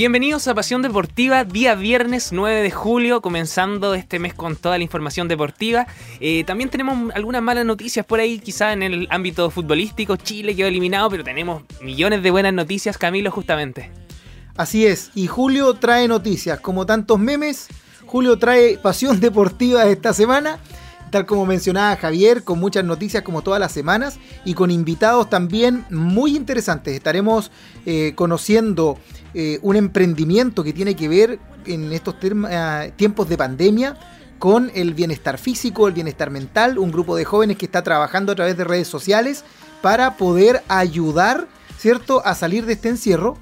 [0.00, 4.82] Bienvenidos a Pasión Deportiva, día viernes 9 de julio, comenzando este mes con toda la
[4.82, 5.86] información deportiva.
[6.20, 10.16] Eh, también tenemos algunas malas noticias por ahí, quizá en el ámbito futbolístico.
[10.16, 13.90] Chile quedó eliminado, pero tenemos millones de buenas noticias, Camilo, justamente.
[14.56, 17.68] Así es, y Julio trae noticias, como tantos memes,
[18.06, 20.60] Julio trae Pasión Deportiva esta semana
[21.10, 25.84] tal como mencionaba Javier, con muchas noticias como todas las semanas y con invitados también
[25.90, 26.94] muy interesantes.
[26.94, 27.50] Estaremos
[27.84, 28.96] eh, conociendo
[29.34, 33.96] eh, un emprendimiento que tiene que ver en estos eh, tiempos de pandemia
[34.38, 38.34] con el bienestar físico, el bienestar mental, un grupo de jóvenes que está trabajando a
[38.34, 39.44] través de redes sociales
[39.82, 41.46] para poder ayudar,
[41.78, 43.36] ¿cierto?, a salir de este encierro.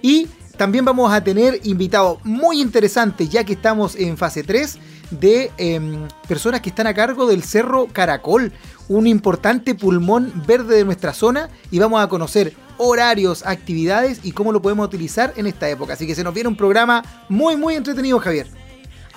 [0.00, 4.78] Y también vamos a tener invitados muy interesantes, ya que estamos en fase 3
[5.10, 8.52] de em, personas que están a cargo del Cerro Caracol,
[8.88, 14.52] un importante pulmón verde de nuestra zona y vamos a conocer horarios, actividades y cómo
[14.52, 15.94] lo podemos utilizar en esta época.
[15.94, 18.48] Así que se nos viene un programa muy muy entretenido, Javier.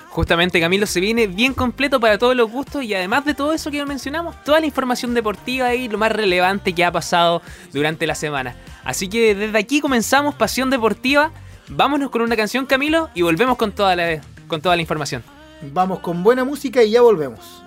[0.09, 3.69] Justamente Camilo se viene bien completo para todos los gustos y además de todo eso
[3.69, 8.15] que mencionamos, toda la información deportiva y lo más relevante que ha pasado durante la
[8.15, 8.55] semana.
[8.83, 11.31] Así que desde aquí comenzamos Pasión Deportiva.
[11.67, 15.36] Vámonos con una canción Camilo y volvemos con toda la, con toda la información.
[15.61, 17.63] Vamos con buena música y ya volvemos.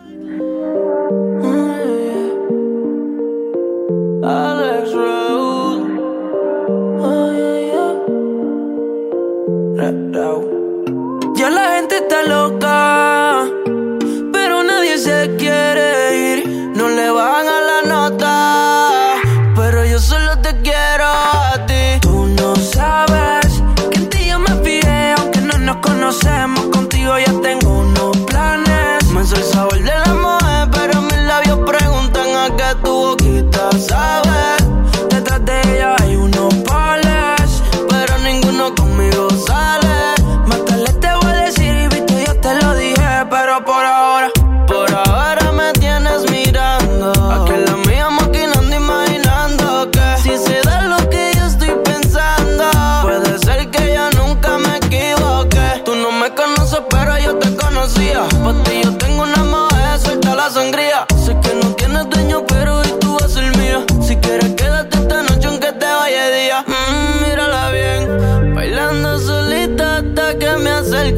[11.36, 13.19] Ya la gente está loca,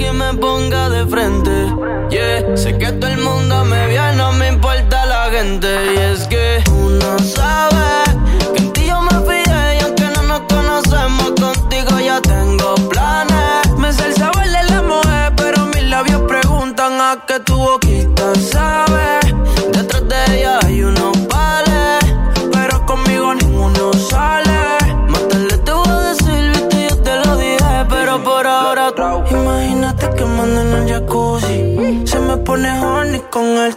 [0.05, 1.51] y me ponga de frente.
[2.11, 5.69] Yeah, sé que todo el mundo me ve, no me importa la gente.
[5.95, 7.82] Y es que uno sabe
[32.53, 32.59] jacuzzi.
[32.59, 33.77] Se me pone horny con el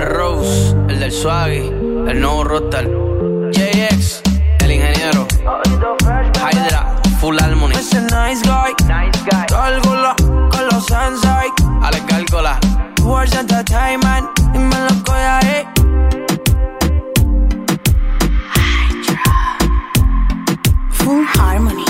[0.00, 1.68] Alex Rose el Swaggy,
[2.08, 2.86] el nuevo Rockstar,
[3.52, 4.22] JX,
[4.60, 5.26] el ingeniero,
[6.50, 11.50] Hydra, Full Harmony, ese nice guy, nice guy, Cálcula, con los Sensei,
[11.82, 12.58] Ale Cálcula,
[13.02, 15.66] Words Entertainment, y me lo coge ahí.
[20.92, 21.89] Full Harmony.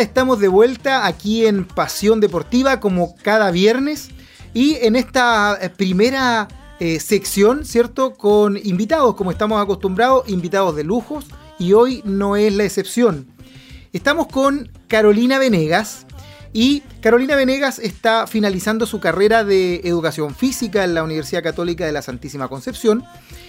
[0.00, 4.08] Estamos de vuelta aquí en Pasión Deportiva como cada viernes.
[4.54, 6.48] Y en esta eh, primera
[6.80, 8.14] eh, sección, ¿cierto?
[8.14, 11.26] Con invitados, como estamos acostumbrados, invitados de lujos,
[11.58, 13.26] y hoy no es la excepción.
[13.92, 16.06] Estamos con Carolina Venegas,
[16.52, 21.92] y Carolina Venegas está finalizando su carrera de educación física en la Universidad Católica de
[21.92, 23.04] la Santísima Concepción.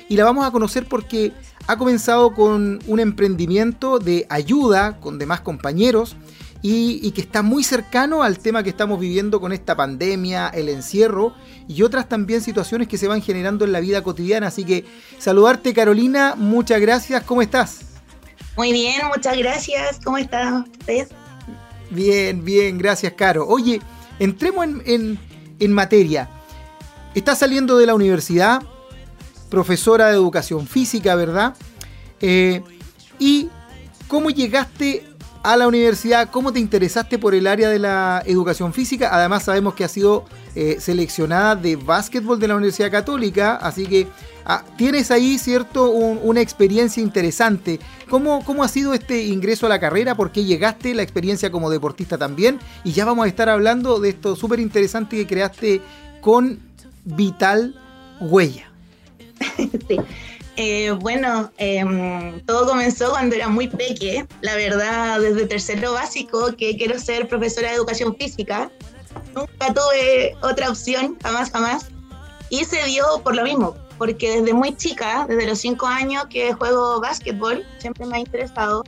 [0.07, 1.31] Y la vamos a conocer porque
[1.65, 6.15] ha comenzado con un emprendimiento de ayuda con demás compañeros
[6.63, 11.33] y, que está muy cercano al tema que estamos viviendo con esta pandemia, el encierro
[11.67, 14.47] y otras también situaciones que se van generando en la vida cotidiana.
[14.47, 14.85] Así que
[15.17, 17.79] saludarte Carolina, muchas gracias, ¿cómo estás?
[18.55, 21.09] Muy bien, muchas gracias, ¿cómo están ustedes?
[21.89, 23.47] Bien, bien, gracias, Caro.
[23.47, 23.81] Oye,
[24.19, 25.19] entremos en,
[25.73, 26.29] materia.
[27.15, 28.61] Estás saliendo de la universidad,
[29.49, 31.55] profesora de educación física, ¿verdad?
[32.21, 32.61] Eh,
[33.19, 33.49] ¿Y
[34.07, 35.10] cómo llegaste
[35.43, 36.29] a la universidad?
[36.29, 39.09] ¿Cómo te interesaste por el área de la educación física?
[39.11, 44.07] Además sabemos que has sido eh, seleccionada de básquetbol de la Universidad Católica, así que
[44.45, 47.79] Ah, tienes ahí, ¿cierto?, una experiencia interesante.
[48.09, 50.15] ¿Cómo, ¿Cómo ha sido este ingreso a la carrera?
[50.15, 50.95] ¿Por qué llegaste?
[50.95, 52.59] La experiencia como deportista también.
[52.83, 55.81] Y ya vamos a estar hablando de esto súper interesante que creaste
[56.21, 56.59] con
[57.05, 57.75] Vital
[58.19, 58.71] Huella.
[59.87, 59.97] Sí.
[60.63, 64.27] Eh, bueno, em, todo comenzó cuando era muy peque.
[64.41, 68.69] La verdad, desde tercero básico, que quiero ser profesora de educación física.
[69.33, 71.87] Nunca tuve otra opción, jamás, jamás.
[72.51, 76.53] Y se dio por lo mismo, porque desde muy chica, desde los cinco años que
[76.53, 78.83] juego básquetbol, siempre me ha interesado.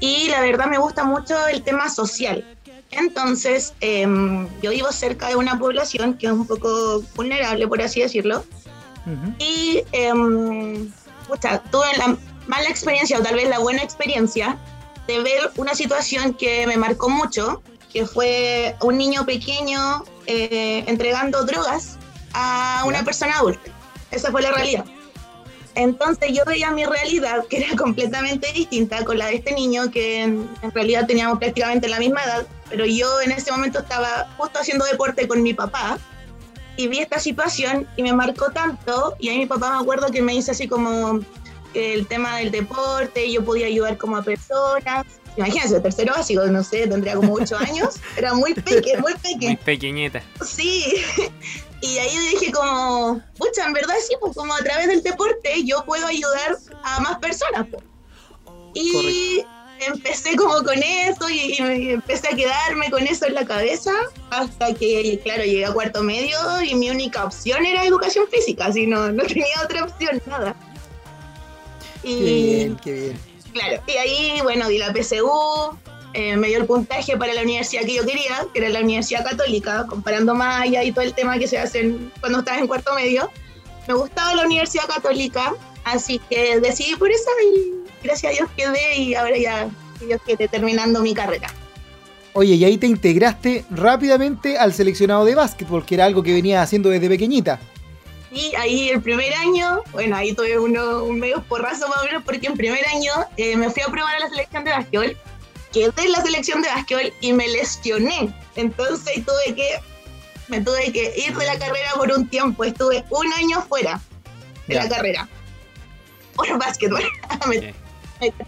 [0.00, 2.42] Y la verdad me gusta mucho el tema social.
[2.90, 8.00] Entonces, em, yo vivo cerca de una población que es un poco vulnerable, por así
[8.00, 8.46] decirlo.
[9.38, 10.12] Y eh,
[11.70, 12.16] tuve la
[12.46, 14.56] mala experiencia, o tal vez la buena experiencia,
[15.06, 17.62] de ver una situación que me marcó mucho,
[17.92, 21.96] que fue un niño pequeño eh, entregando drogas
[22.32, 23.70] a una persona adulta.
[24.10, 24.84] Esa fue la realidad.
[25.76, 30.22] Entonces yo veía mi realidad, que era completamente distinta con la de este niño, que
[30.22, 34.86] en, realidad teníamos prácticamente la misma edad, pero yo en ese momento estaba justo haciendo
[34.86, 35.98] deporte con mi papá
[36.76, 40.22] y vi esta situación y me marcó tanto, y ahí mi papá me acuerdo que
[40.22, 41.20] me dice así como
[41.74, 45.06] el tema del deporte, yo podía ayudar como a personas.
[45.36, 49.48] Imagínense, tercero básico, no sé, tendría como ocho años, era muy pequeña, muy pequeña.
[49.48, 50.22] Muy pequeñita.
[50.44, 50.84] Sí,
[51.82, 55.84] y ahí dije como, pucha, en verdad sí, pues como a través del deporte yo
[55.84, 57.66] puedo ayudar a más personas.
[57.70, 57.82] Pues.
[58.74, 59.44] Y
[59.80, 63.92] empecé como con eso y, empecé a quedarme con eso en la cabeza
[64.30, 68.86] hasta que, claro, llegué a cuarto medio y mi única opción era educación física, así
[68.86, 70.54] no, no tenía otra opción, nada.
[72.02, 73.20] Y, qué bien, qué bien.
[73.52, 75.78] Claro, y ahí, bueno, di la PSU,
[76.12, 79.24] eh, me dio el puntaje para la universidad que yo quería, que era la Universidad
[79.24, 83.30] Católica, comparando allá y todo el tema que se hace cuando estás en cuarto medio.
[83.86, 88.96] Me gustaba la Universidad Católica, así que decidí por eso y gracias a Dios quedé
[88.96, 89.68] y ahora ya,
[90.00, 91.48] Dios quiere, terminando mi carrera.
[92.32, 96.62] Oye, y ahí te integraste rápidamente al seleccionado de básquetbol, que era algo que venía
[96.62, 97.58] haciendo desde pequeñita.
[98.32, 102.22] Sí, ahí el primer año, bueno, ahí tuve uno, un medio porrazo más o menos,
[102.24, 105.16] porque en primer año eh, me fui a probar a la selección de básquetbol
[105.76, 108.32] quedé en la selección de básquetbol y me lesioné.
[108.56, 109.80] Entonces tuve que,
[110.48, 112.64] me tuve que ir de la carrera por un tiempo.
[112.64, 114.00] Estuve un año fuera
[114.66, 115.28] de la carrera.
[116.34, 117.02] Por básquetbol.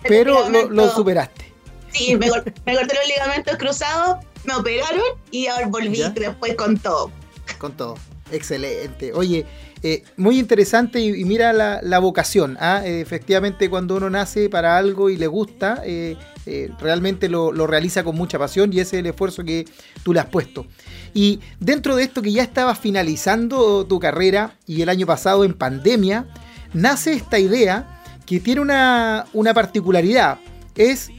[0.07, 1.53] Pero lo, superaste.
[1.93, 7.11] Sí, me, corté los ligamentos cruzados, me operaron y ahora volví después con todo.
[7.59, 7.97] Con todo.
[8.31, 9.13] Excelente.
[9.15, 9.47] Oye,
[9.83, 12.57] eh, muy interesante y, mira la, vocación.
[12.61, 12.83] ¿ah?
[12.85, 16.17] Eh, efectivamente, cuando uno nace para algo y le gusta, eh,
[16.79, 19.67] realmente lo, realiza con mucha pasión y ese es el esfuerzo que
[20.03, 20.67] tú le has puesto.
[21.15, 25.55] Y dentro de esto que ya estabas finalizando tu carrera y el año pasado en
[25.55, 26.27] pandemia,
[26.73, 27.98] nace esta idea
[28.29, 30.39] que tiene una, una particularidad.
[30.75, 31.11] Es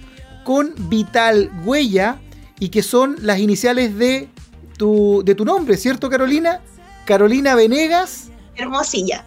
[0.44, 2.20] con Vital Huella
[2.60, 4.30] y que son las iniciales de
[4.78, 6.62] tu, de tu nombre, ¿cierto Carolina?
[7.06, 9.26] Carolina Venegas Hermosilla.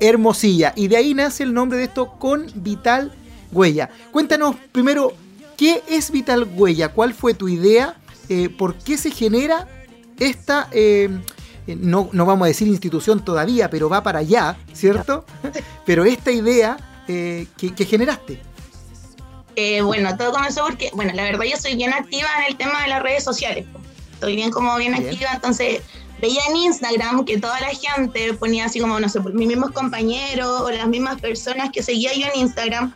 [0.00, 0.72] Hermosilla.
[0.74, 3.12] Y de ahí nace el nombre de esto con Vital
[3.52, 3.90] Huella.
[4.10, 5.12] Cuéntanos primero,
[5.56, 6.88] ¿qué es Vital Huella?
[6.88, 7.94] ¿Cuál fue tu idea?
[8.28, 9.68] Eh, ¿Por qué se genera
[10.18, 11.08] esta, eh,
[11.78, 15.24] no, no, vamos a decir institución todavía, pero va para allá, ¿cierto?
[15.86, 18.40] pero esta idea eh, que, generaste.
[19.82, 22.88] bueno, todo comenzó porque, bueno, la verdad yo soy bien activa en el tema de
[22.88, 23.66] las redes sociales.
[24.12, 24.94] Estoy bien como bien.
[24.94, 25.82] activa, entonces
[26.20, 30.60] veía en Instagram que toda la gente ponía así como, no sé, mis mismos compañeros
[30.60, 32.94] o las mismas personas que seguía yo en Instagram,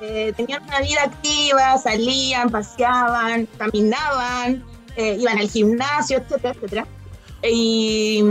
[0.00, 4.64] eh, tenían una vida activa, salían, paseaban, caminaban,
[4.96, 6.86] eh, iban al gimnasio, etcétera, etcétera.
[7.42, 8.22] Y,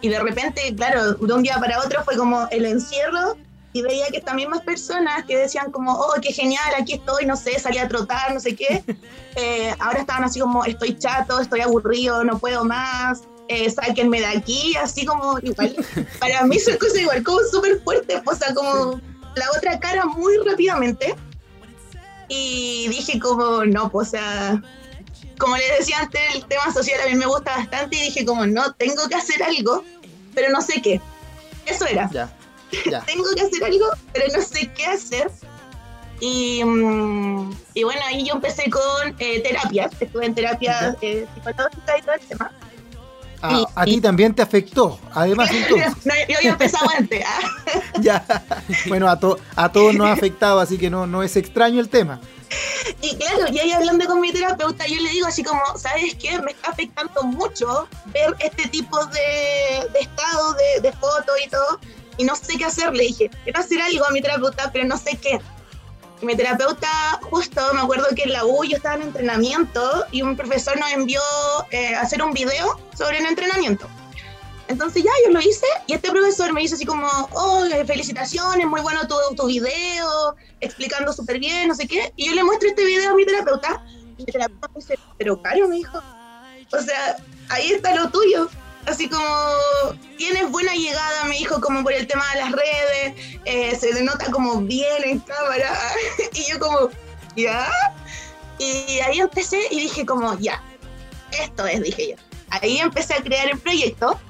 [0.00, 3.36] y de repente, claro, de un día para otro fue como el encierro
[3.74, 7.36] y veía que también más personas que decían como, oh, qué genial, aquí estoy, no
[7.36, 8.84] sé, salí a trotar, no sé qué,
[9.36, 14.26] eh, ahora estaban así como, estoy chato, estoy aburrido, no puedo más, eh, sáquenme de
[14.26, 15.74] aquí, así como, igual,
[16.20, 19.00] para mí son cosas igual, como súper fuerte, o sea, como
[19.34, 21.16] la otra cara muy rápidamente.
[22.28, 24.62] Y dije como, no, pues, o sea,
[25.36, 28.46] como les decía antes, el tema social a mí me gusta bastante y dije como,
[28.46, 29.84] no, tengo que hacer algo,
[30.34, 31.02] pero no sé qué.
[31.66, 32.08] Eso era.
[32.10, 32.34] Ya,
[32.90, 33.00] ya.
[33.06, 35.30] tengo que hacer algo, pero no sé qué hacer.
[36.20, 41.98] Y, mm, y bueno, ahí yo empecé con eh, terapias, estuve en terapia eh, psicológica
[41.98, 42.52] y todo el tema.
[43.42, 45.92] Ah, Y- a ti también te afectó, además entonces.
[46.06, 47.22] No, yo había empezado antes.
[47.26, 47.40] ah.
[48.00, 48.24] ya.
[48.86, 51.88] Bueno, a, to- a todos nos ha afectado, así que no, no es extraño el
[51.88, 52.20] tema.
[53.02, 56.38] Y claro, y ahí hablando con mi terapeuta, yo le digo así como, ¿sabes qué?
[56.38, 61.80] Me está afectando mucho ver este tipo de, de estado, de, de fotos y todo,
[62.16, 62.92] y no sé qué hacer.
[62.94, 65.40] Le dije, quiero hacer algo a mi terapeuta, pero no sé qué.
[66.22, 70.22] Y mi terapeuta, justo me acuerdo que en la U yo estaba en entrenamiento y
[70.22, 71.20] un profesor nos envió
[71.70, 73.88] eh, a hacer un video sobre el entrenamiento.
[74.68, 78.80] Entonces ya yo lo hice y este profesor me dice así como, oh, felicitaciones, muy
[78.80, 82.12] bueno tu, tu video, explicando súper bien, no sé qué.
[82.16, 83.84] Y yo le muestro este video a mi terapeuta
[84.16, 85.98] y mi terapeuta me dice, pero Caro, me dijo,
[86.72, 87.16] o sea,
[87.50, 88.48] ahí está lo tuyo.
[88.86, 89.24] Así como
[90.18, 94.30] tienes buena llegada, me dijo, como por el tema de las redes, eh, se denota
[94.30, 95.72] como bien en cámara.
[96.32, 96.90] y yo como,
[97.36, 97.70] ¿ya?
[98.58, 100.62] Y ahí empecé y dije como, ya,
[101.42, 102.16] esto es, dije yo.
[102.50, 104.20] Ahí empecé a crear el proyecto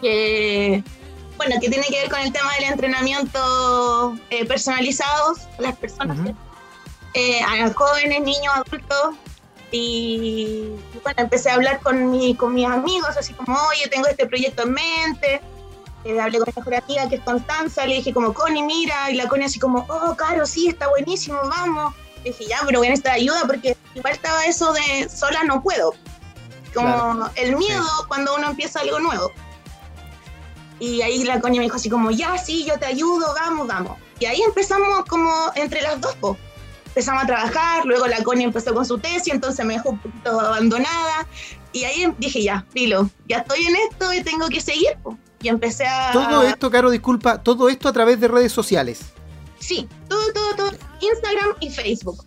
[0.00, 0.82] que,
[1.36, 6.18] bueno, que tiene que ver con el tema del entrenamiento eh, personalizados a las personas,
[7.14, 9.16] eh, a jóvenes, niños, adultos.
[9.70, 10.68] Y
[11.02, 14.62] bueno, empecé a hablar con, mi, con mis amigos, así como, oye, tengo este proyecto
[14.62, 15.40] en mente.
[16.04, 19.14] Eh, hablé con mi mejor amiga que es Constanza, le dije como, Connie, mira, y
[19.14, 21.94] la Connie así como, oh, Caro, sí, está buenísimo, vamos.
[22.24, 25.62] Le dije, ya, pero voy a necesitar ayuda porque igual estaba eso de sola no
[25.62, 25.92] puedo.
[26.74, 27.30] Como Claro.
[27.36, 29.32] el miedo cuando uno empieza algo nuevo.
[30.80, 33.98] Y ahí la coña me dijo así como, ya, sí, yo te ayudo, vamos, vamos.
[34.20, 36.36] Y ahí empezamos como entre las dos, po.
[36.88, 40.40] Empezamos a trabajar, luego la coña empezó con su tesis, entonces me dejó un poquito
[40.40, 41.26] abandonada.
[41.72, 45.16] Y ahí dije, ya, filo, ya estoy en esto y tengo que seguir, po.
[45.40, 46.10] Y empecé a...
[46.12, 49.00] Todo esto, Caro, disculpa, todo esto a través de redes sociales.
[49.60, 50.70] Sí, todo, todo, todo.
[51.00, 52.24] Instagram y Facebook.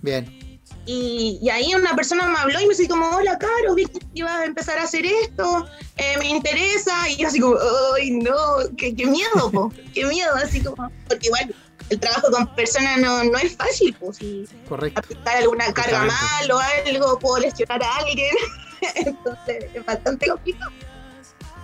[0.00, 0.60] Bien.
[0.86, 4.00] Y, y ahí una persona me habló y me dice como, hola, Caro, vi que
[4.14, 7.08] ibas a empezar a hacer esto, eh, me interesa.
[7.10, 7.56] Y yo así como,
[7.94, 8.34] ay, no,
[8.76, 11.54] qué, qué miedo, po, qué miedo, así como, porque igual
[11.90, 15.00] el trabajo con personas no, no es fácil, pues, si Correcto.
[15.00, 18.34] aplicar alguna carga mal o algo, puedo lesionar a alguien,
[18.94, 20.72] entonces es bastante complicado.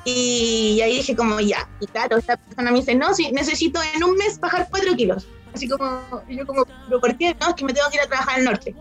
[0.05, 4.05] Y ahí dije como, ya, y claro, esta persona me dice, no, sí, necesito en
[4.05, 5.27] un mes bajar 4 kilos.
[5.55, 7.35] Así como, yo como, pero ¿por qué?
[7.41, 8.75] No, es que me tengo que ir a trabajar al norte.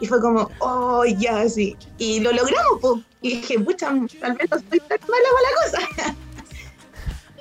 [0.00, 1.76] Y fue como, oh, ya, sí.
[1.98, 3.02] Y lo logramos, pues.
[3.20, 3.88] Y dije, pucha,
[4.20, 6.14] tal vez no estoy tan mala para la cosa.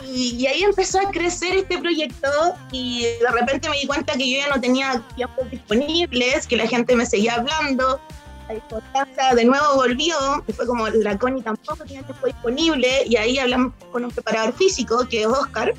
[0.06, 2.30] y, ahí empezó a crecer este proyecto
[2.72, 6.68] y de repente me di cuenta que yo ya no tenía tiempos disponibles, que la
[6.68, 8.00] gente me seguía hablando.
[8.48, 10.16] La importancia de nuevo volvió,
[10.48, 14.54] y fue como la Connie tampoco tenía tiempo disponible, y ahí hablamos con un preparador
[14.54, 15.74] físico, que es Oscar,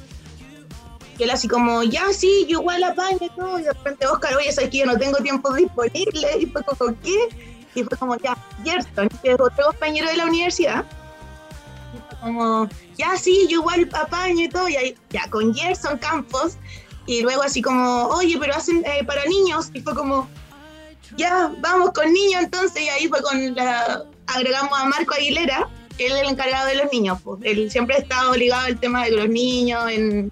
[1.17, 4.37] que él así como, ya sí, yo igual apaño y todo, y de repente Oscar,
[4.37, 7.29] oye, sabes que yo no tengo tiempo disponible, y fue como, ¿qué?
[7.75, 10.85] Y fue como, ya, Gerson, que es otro compañero de la universidad,
[12.21, 16.57] como, ya sí, yo igual apaño y todo, y ahí, ya, con Gerson Campos,
[17.07, 20.29] y luego así como, oye, pero hacen eh, para niños, y fue como,
[21.17, 26.07] ya, vamos con niños entonces, y ahí fue con la, agregamos a Marco Aguilera, que
[26.07, 29.05] él es el encargado de los niños, pues, él siempre ha estado ligado al tema
[29.05, 30.31] de los niños, en,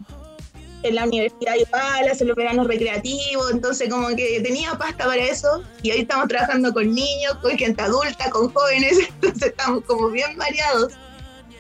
[0.83, 5.63] en la universidad igual, hacer los veranos recreativos, entonces como que tenía pasta para eso,
[5.83, 10.37] y hoy estamos trabajando con niños, con gente adulta, con jóvenes, entonces estamos como bien
[10.37, 10.93] variados,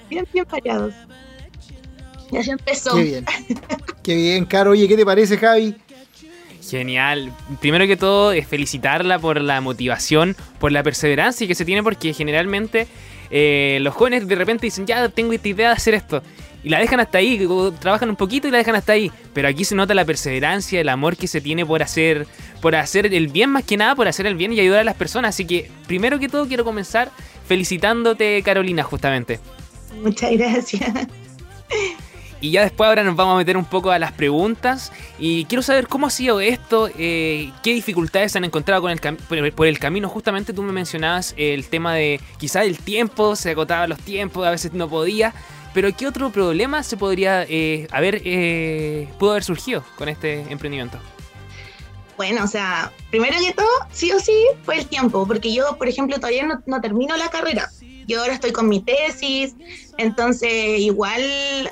[0.08, 0.94] bien, bien variados.
[2.30, 2.94] Y así empezó.
[2.94, 3.24] Qué bien.
[4.02, 4.72] Qué bien, Caro.
[4.72, 5.76] Oye, ¿qué te parece, Javi?
[6.68, 7.32] Genial.
[7.60, 12.12] Primero que todo, es felicitarla por la motivación, por la perseverancia que se tiene, porque
[12.12, 12.88] generalmente
[13.30, 16.22] eh, los jóvenes de repente dicen, ya tengo esta idea de hacer esto.
[16.64, 17.46] Y la dejan hasta ahí,
[17.78, 19.12] trabajan un poquito y la dejan hasta ahí.
[19.32, 22.26] Pero aquí se nota la perseverancia, el amor que se tiene por hacer,
[22.60, 24.96] por hacer el bien, más que nada, por hacer el bien y ayudar a las
[24.96, 25.36] personas.
[25.36, 27.12] Así que, primero que todo, quiero comenzar
[27.46, 29.38] felicitándote, Carolina, justamente.
[30.02, 31.08] Muchas gracias.
[32.40, 34.92] Y ya después ahora nos vamos a meter un poco a las preguntas.
[35.18, 39.52] Y quiero saber cómo ha sido esto, eh, qué dificultades se han encontrado con el
[39.52, 40.08] por, el camino.
[40.08, 44.50] Justamente tú me mencionabas el tema de quizás el tiempo, se agotaban los tiempos, a
[44.50, 45.32] veces no podía.
[45.72, 50.98] Pero ¿qué otro problema se podría eh, haber, eh, pudo haber surgido con este emprendimiento?
[52.16, 55.86] Bueno, o sea, primero que todo, sí o sí, fue el tiempo, porque yo, por
[55.86, 57.68] ejemplo, todavía no, no termino la carrera.
[58.06, 59.54] Yo ahora estoy con mi tesis,
[59.98, 61.22] entonces igual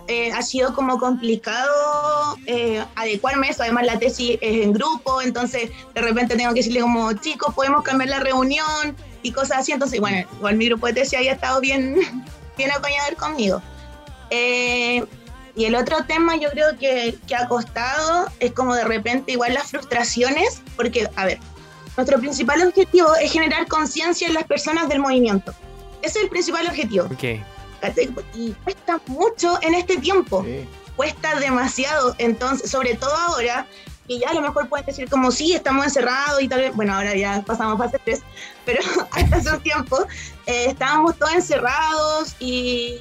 [0.08, 3.62] eh, ha sido como complicado eh, adecuarme eso.
[3.62, 7.84] Además la tesis es en grupo, entonces de repente tengo que decirle como, chicos, podemos
[7.84, 9.72] cambiar la reunión y cosas así.
[9.72, 11.94] Entonces, bueno, igual mi grupo de tesis haya estado bien,
[12.56, 13.62] bien acompañado conmigo.
[14.30, 15.04] Eh,
[15.56, 19.54] y el otro tema yo creo que, que ha costado es como de repente igual
[19.54, 21.38] las frustraciones, porque, a ver,
[21.96, 25.54] nuestro principal objetivo es generar conciencia en las personas del movimiento.
[26.04, 27.06] Ese es el principal objetivo.
[27.06, 27.42] Okay.
[28.34, 30.44] Y cuesta mucho en este tiempo.
[30.96, 32.14] Cuesta demasiado.
[32.18, 33.66] Entonces, sobre todo ahora,
[34.06, 36.94] que ya a lo mejor pueden decir como sí, estamos encerrados y tal vez, bueno,
[36.94, 38.20] ahora ya pasamos fase 3,
[38.64, 40.06] pero hasta hace un tiempo
[40.46, 43.00] eh, estábamos todos encerrados y,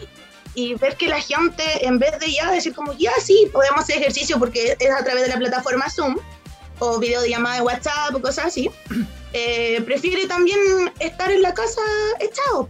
[0.55, 3.97] y ver que la gente, en vez de ya decir como, ya sí, podemos hacer
[3.97, 6.17] ejercicio porque es a través de la plataforma Zoom
[6.79, 8.69] o video de llamada de WhatsApp o cosas así,
[9.33, 10.59] eh, prefiere también
[10.99, 11.81] estar en la casa
[12.19, 12.69] echado.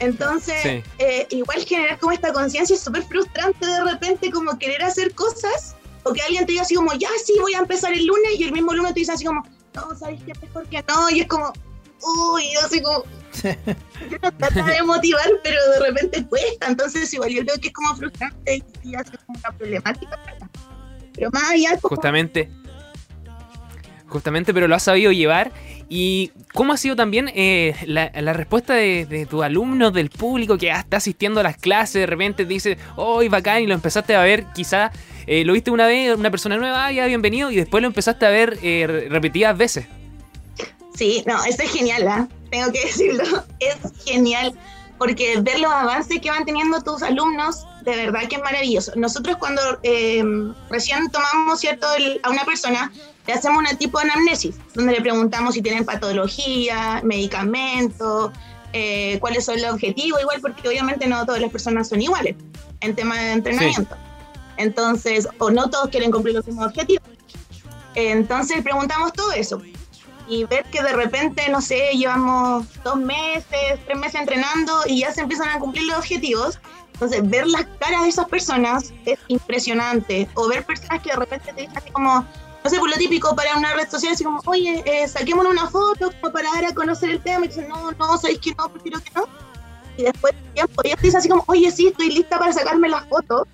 [0.00, 5.14] Entonces, eh, igual generar como esta conciencia es súper frustrante de repente como querer hacer
[5.14, 8.32] cosas o que alguien te diga así como, ya sí, voy a empezar el lunes
[8.36, 10.32] y el mismo lunes te dice así como, no, ¿sabes qué?
[10.40, 11.10] Mejor que no.
[11.10, 11.52] Y es como,
[12.00, 13.04] uy, yo así como,
[14.38, 16.66] trata de motivar, pero de repente cuesta.
[16.66, 20.18] Entonces, igual yo creo que es como frustrante y hace como una problemática.
[21.14, 21.78] Pero más allá.
[21.80, 22.50] Justamente.
[24.08, 25.52] Justamente, pero lo has sabido llevar.
[25.94, 30.96] ¿Y cómo ha sido también eh, la, respuesta de, tus alumnos, del público que está
[30.96, 32.00] asistiendo a las clases?
[32.00, 33.62] De repente te dice, ¡oh, bacán!
[33.62, 34.90] Y lo empezaste a ver, quizás
[35.26, 38.24] eh, lo viste una vez, una persona nueva, ah, ya bienvenido, y después lo empezaste
[38.24, 39.84] a ver eh, repetidas veces.
[40.94, 42.34] Sí, no, eso es genial, ¿eh?
[42.50, 44.54] tengo que decirlo, es genial,
[44.96, 48.92] porque ver los avances que van teniendo tus alumnos, de verdad que es maravilloso.
[48.96, 50.24] Nosotros cuando eh,
[50.70, 51.86] recién tomamos, ¿cierto?,
[52.22, 52.90] a una persona,
[53.26, 58.32] le hacemos una tipo de anamnesis, donde le preguntamos si tienen patología, medicamentos,
[58.72, 62.36] eh, cuáles son los objetivos, igual porque obviamente no todas las personas son iguales
[62.80, 63.96] en tema de entrenamiento.
[64.56, 67.04] Entonces, o no todos quieren cumplir los mismos objetivos.
[67.94, 69.60] Entonces preguntamos todo eso
[70.28, 75.12] y ver que de repente, no sé, llevamos dos meses, tres meses entrenando y ya
[75.12, 76.58] se empiezan a cumplir los objetivos.
[76.94, 80.28] Entonces, ver las caras de esas personas es impresionante.
[80.34, 82.24] O ver personas que de repente te dicen así como,
[82.64, 85.68] no sé, por lo típico para una red social, así como, oye, eh, saquémonos una
[85.68, 87.44] foto para dar a conocer el tema.
[87.44, 89.28] Y dicen, no, no, sabéis que no, prefiero que no.
[89.96, 93.02] Y después de tiempo, te dicen así como, oye, sí, estoy lista para sacarme la
[93.06, 93.46] foto.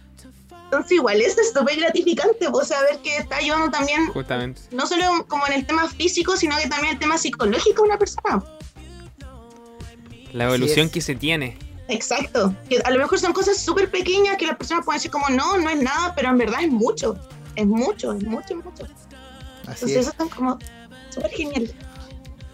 [0.64, 4.60] Entonces igual eso es súper gratificante, vos saber que está ayudando también, Justamente.
[4.70, 7.98] no solo como en el tema físico, sino que también el tema psicológico de una
[7.98, 8.44] persona.
[10.34, 11.56] La evolución que se tiene.
[11.88, 12.54] Exacto.
[12.68, 15.56] Que a lo mejor son cosas súper pequeñas que las personas pueden decir como no,
[15.56, 17.16] no es nada, pero en verdad es mucho.
[17.58, 18.86] Es mucho, es mucho, es mucho.
[19.62, 20.58] Entonces eso es como
[21.10, 21.68] súper genial.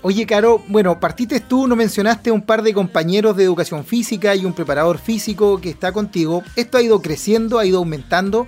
[0.01, 4.47] Oye, Caro, bueno, partiste tú, no mencionaste un par de compañeros de educación física y
[4.47, 6.43] un preparador físico que está contigo.
[6.57, 8.47] Esto ha ido creciendo, ha ido aumentando.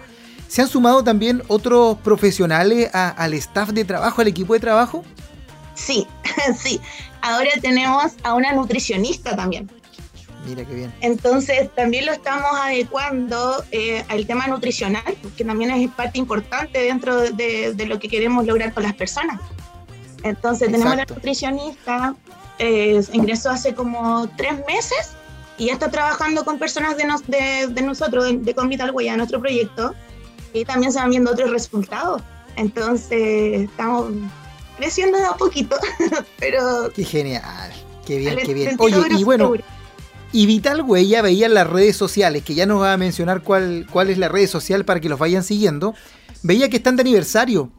[0.48, 5.04] ¿Se han sumado también otros profesionales al staff de trabajo, al equipo de trabajo?
[5.74, 6.06] Sí,
[6.58, 6.80] sí.
[7.20, 9.70] Ahora tenemos a una nutricionista también.
[10.46, 10.94] Mira qué bien.
[11.00, 17.20] Entonces también lo estamos adecuando eh, al tema nutricional, que también es parte importante dentro
[17.20, 19.40] de lo que queremos lograr con las personas.
[20.22, 22.14] Entonces tenemos la nutricionista,
[22.58, 25.12] eh, ingresó hace como tres meses
[25.58, 29.94] y ya está trabajando con personas de, de, nosotros, de, de Convital Huella, nuestro proyecto,
[30.52, 32.22] y también se van viendo otros resultados.
[32.56, 34.10] Entonces estamos
[34.76, 35.76] creciendo de a poquito,
[36.38, 36.90] pero...
[36.94, 37.72] Qué genial,
[38.04, 38.76] qué bien, qué bien.
[38.78, 39.52] Oye, y bueno...
[40.32, 43.86] Y Vital Huella veía en las redes sociales, que ya nos va a mencionar cuál,
[43.90, 45.94] cuál es la red social para que los vayan siguiendo,
[46.42, 47.70] veía que están de aniversario.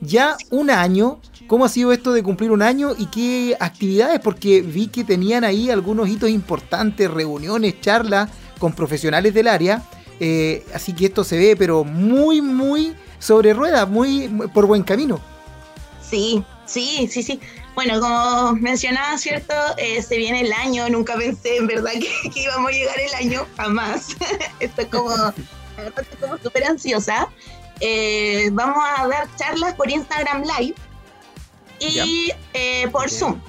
[0.00, 4.18] Ya un año ¿Cómo ha sido esto de cumplir un año y qué actividades?
[4.20, 9.82] Porque vi que tenían ahí algunos hitos importantes, reuniones, charlas con profesionales del área.
[10.20, 15.20] Eh, así que esto se ve, pero muy, muy sobre ruedas, muy, por buen camino.
[16.00, 17.40] Sí, sí, sí, sí.
[17.74, 19.54] Bueno, como mencionaba, ¿cierto?
[19.78, 21.90] Eh, se viene el año, nunca pensé en verdad
[22.32, 24.08] que, íbamos a llegar el año, jamás.
[24.60, 25.10] Estoy como,
[26.20, 27.28] como súper ansiosa.
[27.80, 30.74] Eh, vamos a dar charlas por Instagram Live
[31.80, 33.40] y eh, por Zoom,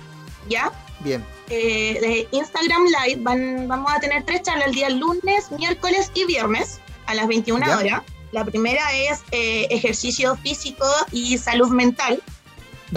[0.49, 0.71] ¿ya?
[1.01, 1.23] Bien.
[1.49, 6.25] Eh, de Instagram Live van, vamos a tener tres charlas el día lunes, miércoles y
[6.25, 6.79] viernes.
[7.05, 7.77] a las 21 Ya.
[7.77, 8.01] horas.
[8.31, 12.21] La primera es eh, ejercicio físico y salud mental,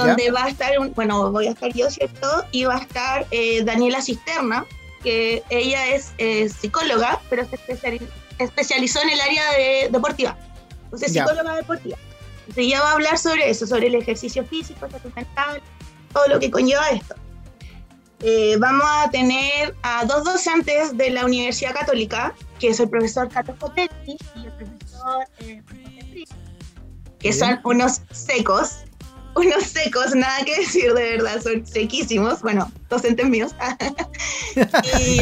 [0.06, 2.44] donde va a estar, un- bueno, voy a estar yo, ¿cierto?
[2.52, 4.64] Y va a estar eh, Daniela Cisterna,
[5.02, 8.08] que ella es eh, psicóloga, pero se especiali-
[8.38, 10.36] especializó en el área de, deportiva.
[10.84, 11.24] Entonces, Ya.
[11.26, 11.96] psicóloga deportiva.
[12.40, 15.60] Entonces, ella va a hablar sobre eso, sobre el ejercicio físico, salud mental,
[16.12, 17.14] todo lo que conlleva esto.
[18.20, 23.28] Eh, vamos a tener a dos docentes de la Universidad Católica, que es el profesor
[23.28, 25.62] Carlos Cotetti y el profesor eh,
[27.20, 28.78] que son unos secos,
[29.38, 33.54] unos secos, nada que decir de verdad, son sequísimos, bueno, docentes míos.
[35.00, 35.20] y,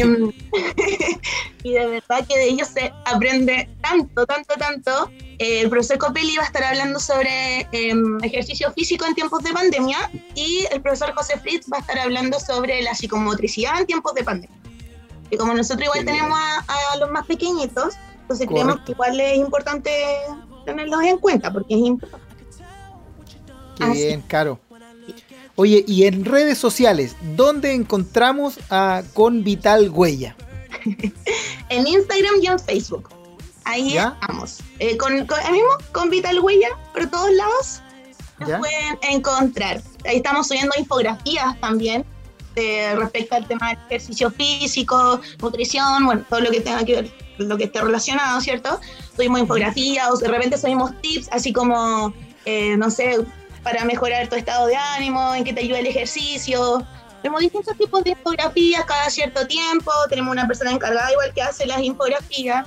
[1.63, 5.11] y de verdad que de ellos se aprende tanto, tanto, tanto.
[5.39, 9.53] Eh, el profesor Copelli va a estar hablando sobre em, ejercicio físico en tiempos de
[9.53, 14.15] pandemia y el profesor José Fritz va a estar hablando sobre la psicomotricidad en tiempos
[14.15, 14.57] de pandemia.
[15.29, 16.15] Y como nosotros igual bien.
[16.17, 18.85] tenemos a, a los más pequeñitos, entonces creemos Correcto.
[18.85, 19.91] que igual es importante
[20.65, 22.26] tenerlos en cuenta porque es importante.
[23.77, 24.05] Qué Así.
[24.05, 24.59] bien, Caro.
[25.55, 30.35] Oye, y en redes sociales, ¿dónde encontramos a Con Vital Huella?
[31.69, 33.09] En Instagram y en Facebook.
[33.65, 34.17] Ahí ¿Ya?
[34.21, 34.59] estamos.
[34.79, 37.81] Eh, con, con, ahí mismo, con Vital Huella, por todos lados.
[38.39, 38.59] Nos ¿Ya?
[38.59, 39.81] pueden encontrar.
[40.05, 42.05] Ahí estamos subiendo infografías también
[42.55, 47.11] de, respecto al tema del ejercicio físico, nutrición, bueno, todo lo que tenga que ver,
[47.37, 48.79] lo que esté relacionado, ¿cierto?
[49.15, 52.13] Subimos infografías o de repente subimos tips, así como,
[52.45, 53.17] eh, no sé,
[53.63, 56.85] para mejorar tu estado de ánimo, en qué te ayuda el ejercicio.
[57.21, 61.65] Tenemos distintos tipos de infografías cada cierto tiempo, tenemos una persona encargada igual que hace
[61.65, 62.65] las infografías.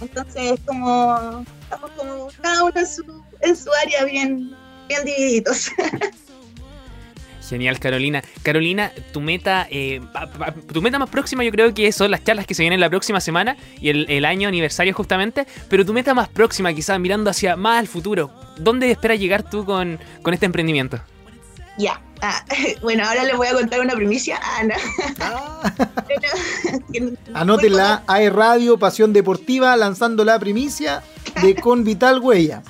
[0.00, 4.56] Entonces, como, estamos como cada uno en su, en su área bien,
[4.88, 5.70] bien divididos.
[7.48, 8.22] Genial, Carolina.
[8.42, 12.24] Carolina, tu meta, eh, pa- pa- tu meta más próxima yo creo que son las
[12.24, 15.92] charlas que se vienen la próxima semana y el, el año aniversario justamente, pero tu
[15.92, 20.32] meta más próxima quizás mirando hacia más al futuro, ¿dónde esperas llegar tú con, con
[20.34, 21.00] este emprendimiento?
[21.78, 22.00] Ya.
[22.22, 22.42] Ah,
[22.82, 24.38] bueno, ahora les voy a contar una primicia.
[24.42, 24.74] Ah, no.
[26.08, 31.02] Pero- que- Anótenla, AE Radio, Pasión Deportiva, lanzando la primicia
[31.42, 32.62] de Con Vital Huella.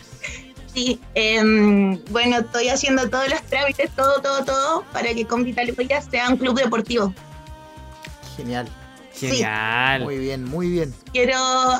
[0.74, 5.72] Sí, em, bueno, estoy haciendo todos los trámites, todo, todo, todo, para que con Vital
[5.78, 7.14] Huella sea un club deportivo.
[8.36, 8.68] Genial.
[9.12, 9.28] Sí.
[9.28, 10.02] Genial.
[10.02, 10.92] Muy bien, muy bien.
[11.12, 11.38] Quiero,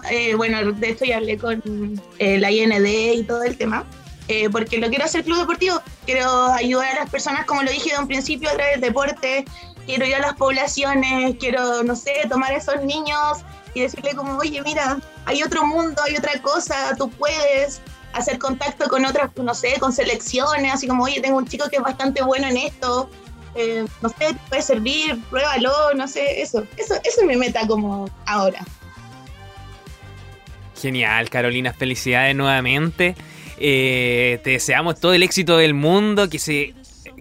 [0.09, 3.85] eh, bueno, de esto ya hablé con eh, la IND y todo el tema,
[4.29, 5.83] eh, porque lo quiero hacer club deportivo.
[6.07, 9.45] Quiero ayudar a las personas, como lo dije de un principio, a través del deporte.
[9.87, 13.39] Quiero ir a las poblaciones, quiero, no sé, tomar a esos niños
[13.75, 17.83] y decirle como, oye, mira, hay otro mundo, hay otra cosa, tú puedes
[18.15, 21.77] hacer contacto con otras, no sé, con selecciones, así como, oye, tengo un chico que
[21.77, 23.11] es bastante bueno en esto,
[23.55, 28.09] eh, no sé, puede servir, pruébalo, no sé, eso, eso, eso es mi meta como
[28.27, 28.65] ahora.
[30.81, 33.15] Genial, Carolina, felicidades nuevamente.
[33.57, 36.75] Eh, te deseamos todo el éxito del mundo, que se,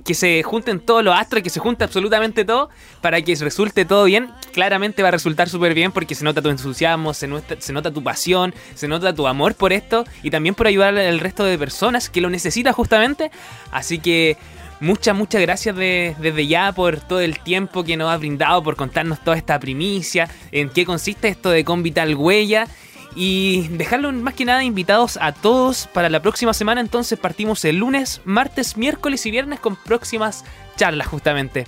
[0.03, 2.69] que se junten todos los astros, que se junte absolutamente todo
[3.01, 4.29] para que resulte todo bien.
[4.51, 7.91] Claramente va a resultar súper bien porque se nota tu entusiasmo, se nota, se nota
[7.91, 11.57] tu pasión, se nota tu amor por esto y también por ayudar al resto de
[11.57, 13.31] personas que lo necesitan justamente.
[13.71, 14.37] Así que
[14.79, 18.75] muchas, muchas gracias de- desde ya por todo el tiempo que nos has brindado, por
[18.75, 22.67] contarnos toda esta primicia, en qué consiste esto de Convital Huella
[23.15, 26.81] y dejarlos más que nada invitados a todos para la próxima semana.
[26.81, 30.43] Entonces partimos el lunes, martes, miércoles y viernes con próximas
[30.75, 31.65] charlas justamente.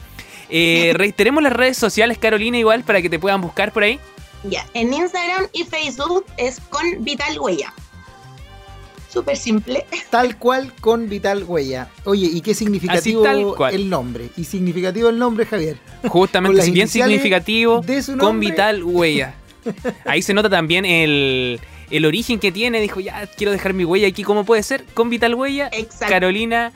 [0.49, 3.99] Eh, reiteremos las redes sociales, Carolina, igual para que te puedan buscar por ahí.
[4.43, 7.73] Ya, en Instagram y Facebook es con Vital Huella.
[9.15, 9.85] Súper simple.
[10.09, 11.87] Tal cual con Vital Huella.
[12.03, 13.73] Oye, ¿y qué significativo Así tal cual.
[13.73, 14.29] el nombre?
[14.35, 15.77] Y significativo el nombre, Javier.
[16.09, 19.35] Justamente, bien significativo, de su con vital huella.
[20.05, 22.79] Ahí se nota también el, el origen que tiene.
[22.81, 24.23] Dijo, ya quiero dejar mi huella aquí.
[24.23, 24.85] ¿Cómo puede ser?
[24.93, 25.69] Con vital huella.
[25.71, 26.07] Exacto.
[26.07, 26.71] Carolina.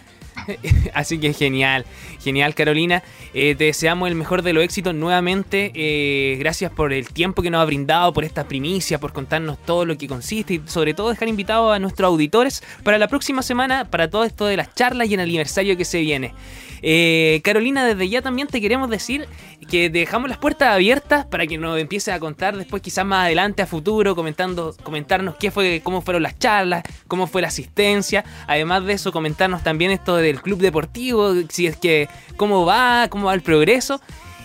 [0.93, 1.86] Así que genial,
[2.21, 3.04] genial Carolina.
[3.34, 5.71] Eh, te deseamos el mejor de los éxitos nuevamente.
[5.75, 9.86] Eh, gracias por el tiempo que nos ha brindado, por esta primicia, por contarnos todo
[9.86, 13.89] lo que consiste y sobre todo dejar invitados a nuestros auditores para la próxima semana,
[13.89, 16.34] para todo esto de las charlas y el aniversario que se viene.
[16.82, 19.28] Eh, Carolina, desde ya también te queremos decir
[19.69, 23.62] que dejamos las puertas abiertas para que nos empieces a contar después, quizás más adelante
[23.62, 28.23] a futuro, comentando, comentarnos qué fue, cómo fueron las charlas, cómo fue la asistencia.
[28.47, 33.27] Además de eso, comentarnos también esto del club deportivo, si es que cómo va, cómo
[33.27, 33.99] va el progreso.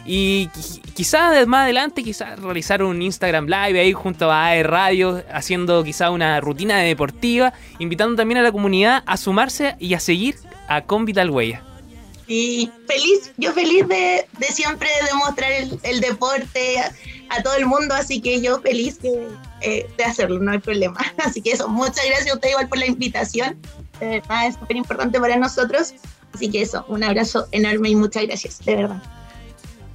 [0.07, 5.23] Y qui- quizás más adelante, quizás realizar un Instagram Live ahí junto a AE Radio,
[5.33, 10.35] haciendo quizás una rutina deportiva, invitando también a la comunidad a sumarse y a seguir
[10.69, 11.63] a Convital Huella.
[12.27, 16.91] Y feliz, yo feliz de, de siempre demostrar el, el deporte a,
[17.31, 19.27] a todo el mundo, así que yo feliz que,
[19.61, 20.99] eh, de hacerlo, no hay problema.
[21.25, 23.57] Así que eso, muchas gracias a usted igual por la invitación.
[24.01, 25.95] De verdad es súper importante para nosotros.
[26.35, 29.03] Así que eso, un abrazo enorme y muchas gracias, de verdad.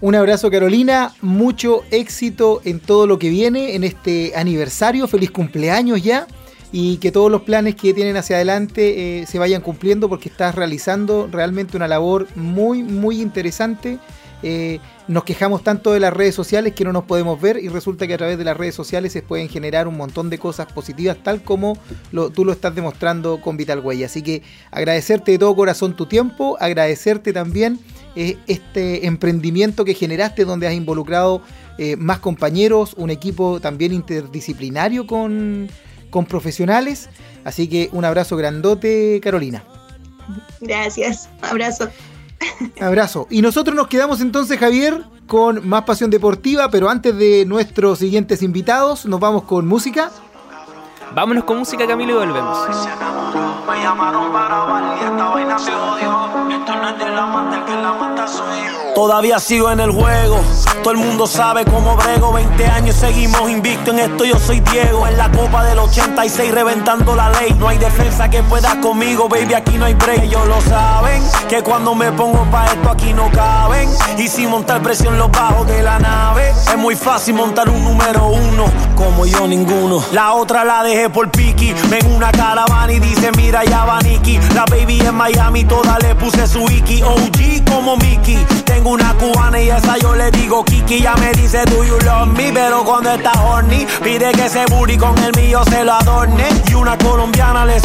[0.01, 6.01] Un abrazo Carolina, mucho éxito en todo lo que viene en este aniversario, feliz cumpleaños
[6.01, 6.25] ya
[6.71, 10.55] y que todos los planes que tienen hacia adelante eh, se vayan cumpliendo porque estás
[10.55, 13.99] realizando realmente una labor muy muy interesante
[14.43, 18.07] eh, nos quejamos tanto de las redes sociales que no nos podemos ver y resulta
[18.07, 21.17] que a través de las redes sociales se pueden generar un montón de cosas positivas
[21.21, 21.77] tal como
[22.11, 24.03] tú lo estás demostrando con Vital Way.
[24.03, 27.79] Así que agradecerte de todo corazón tu tiempo, agradecerte también
[28.15, 31.41] eh, este emprendimiento que generaste donde has involucrado
[31.77, 35.69] eh, más compañeros, un equipo también interdisciplinario con,
[36.09, 37.09] con profesionales.
[37.43, 39.63] Así que un abrazo grandote, Carolina.
[40.61, 41.89] Gracias, abrazo.
[42.79, 43.27] Abrazo.
[43.29, 48.41] Y nosotros nos quedamos entonces, Javier, con más pasión deportiva, pero antes de nuestros siguientes
[48.41, 50.11] invitados, nos vamos con música.
[51.11, 52.57] Vámonos con música, Camilo, y volvemos.
[58.93, 60.39] Todavía sigo en el juego,
[60.83, 62.33] todo el mundo sabe cómo brego.
[62.33, 65.07] 20 años seguimos invicto en esto, yo soy Diego.
[65.07, 67.55] En la copa del 86 reventando la ley.
[67.57, 70.23] No hay defensa que pueda conmigo, baby, aquí no hay break.
[70.23, 73.89] Ellos lo saben, que cuando me pongo pa' esto aquí no caben.
[74.17, 78.27] Y sin montar presión los bajos de la nave, es muy fácil montar un número
[78.27, 80.03] uno, como yo ninguno.
[80.11, 84.37] La otra la dejé por Piki, ven una caravana y dice, mira ya va Nicky.
[84.53, 87.01] La baby en Miami, toda le puse su Iki.
[87.03, 88.45] OG como Mickey.
[88.65, 91.01] Tengo una cubana y esa yo le digo Kiki.
[91.01, 92.51] Ya me dice, do you love me?
[92.51, 96.47] Pero cuando está horny, pide que se booty con el mío se lo adorne.
[96.69, 97.79] Y una colombiana le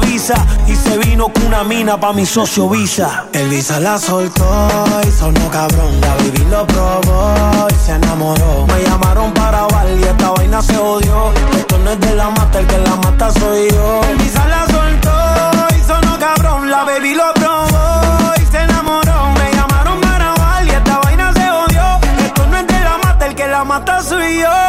[0.00, 0.34] visa
[0.66, 3.26] y se vino con una mina pa' mi socio Visa.
[3.32, 4.44] El Visa la soltó
[5.06, 6.00] y sonó cabrón.
[6.00, 8.66] La baby lo probó y se enamoró.
[8.66, 11.32] Me llamaron para bal y esta vaina se odió.
[11.56, 14.00] Esto no es de la mata, el que la mata soy yo.
[14.10, 16.70] El Visa la soltó y sonó cabrón.
[16.70, 17.37] La baby lo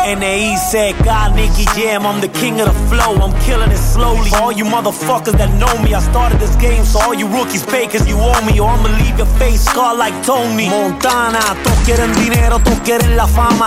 [0.10, 0.20] soy yo.
[0.20, 3.16] N-E-C-K, Nicky Jam, I'm the king of the flow.
[3.16, 4.30] I'm killing it slowly.
[4.30, 7.64] For all you motherfuckers that know me, I started this game, so all you rookies
[7.66, 8.60] pay cause you owe me.
[8.60, 10.70] Or I'ma leave your face scarred like Tony.
[10.70, 13.66] Montana, todos quieren dinero, todos quieren la fama.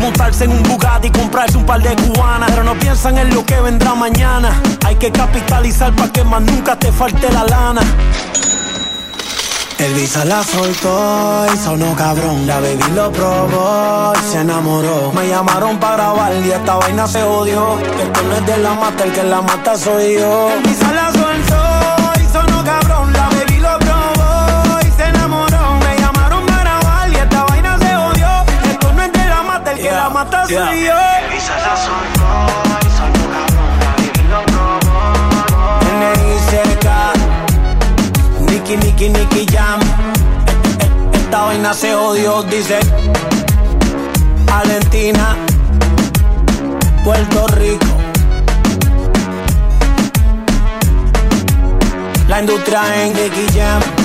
[0.00, 2.50] Montarse en un Bugatti y comprarse un par de cubanas.
[2.50, 4.50] Pero no piensan en lo que vendrá mañana.
[4.84, 7.82] Hay que capitalizar para que más nunca te falte la lana.
[9.78, 12.46] El Visa la soltó y sonó cabrón.
[12.46, 13.99] La baby lo probó
[14.40, 15.12] enamoró.
[15.12, 17.78] Me llamaron para grabar y esta vaina se odió.
[17.78, 20.50] Esto no es de la mata, el que la mata soy yo.
[20.64, 23.12] Visa la soltó y sonó cabrón.
[23.12, 25.74] La baby lo probó y se enamoró.
[25.84, 28.28] Me llamaron para grabar y esta vaina se odió.
[28.70, 30.94] Esto no es de la mata, el que la mata soy yo.
[31.32, 32.30] Visa la soltó
[32.86, 33.72] y sonó cabrón.
[33.80, 34.98] La baby lo probó.
[35.98, 37.12] N-I-C-K.
[38.40, 39.80] Nicky, Nicky, Nicky Jam.
[41.12, 42.80] Esta vaina se odió, dice
[44.50, 45.36] Valentina,
[47.04, 47.86] Puerto Rico.
[52.28, 53.12] La industria en
[53.54, 53.99] Jam.